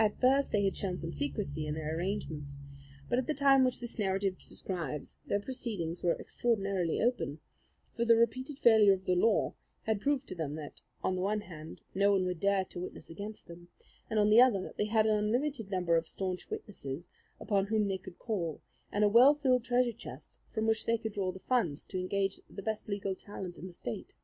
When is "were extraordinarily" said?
6.02-7.00